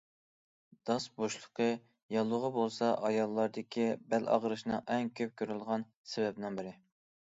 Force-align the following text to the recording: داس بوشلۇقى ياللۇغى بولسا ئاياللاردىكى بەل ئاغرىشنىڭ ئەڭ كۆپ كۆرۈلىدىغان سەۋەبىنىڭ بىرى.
داس 0.89 1.03
بوشلۇقى 1.19 1.67
ياللۇغى 2.17 2.51
بولسا 2.57 2.91
ئاياللاردىكى 3.11 3.87
بەل 4.15 4.29
ئاغرىشنىڭ 4.35 4.85
ئەڭ 4.97 5.17
كۆپ 5.21 5.41
كۆرۈلىدىغان 5.43 5.91
سەۋەبىنىڭ 6.17 6.61
بىرى. 6.63 6.79